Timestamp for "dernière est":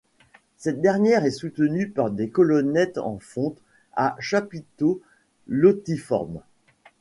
0.81-1.29